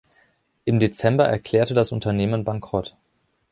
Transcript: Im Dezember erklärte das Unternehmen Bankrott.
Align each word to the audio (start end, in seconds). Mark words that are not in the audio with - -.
Im 0.65 0.79
Dezember 0.79 1.25
erklärte 1.27 1.75
das 1.75 1.91
Unternehmen 1.91 2.43
Bankrott. 2.43 2.97